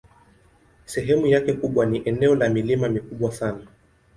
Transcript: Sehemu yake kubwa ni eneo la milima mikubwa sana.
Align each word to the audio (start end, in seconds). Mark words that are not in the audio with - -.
Sehemu 0.85 1.27
yake 1.27 1.53
kubwa 1.53 1.85
ni 1.85 2.01
eneo 2.05 2.35
la 2.35 2.49
milima 2.49 2.89
mikubwa 2.89 3.31
sana. 3.31 3.67